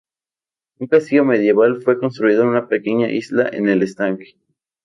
[0.79, 4.35] Un castillo medieval fue construido en una pequeña isla en el estanque.